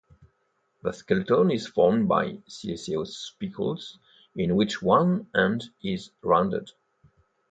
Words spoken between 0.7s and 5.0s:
The skeleton is formed by siliceous spicules in which